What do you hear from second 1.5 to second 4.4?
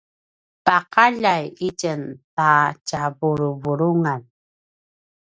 itjen ta tjavavulungan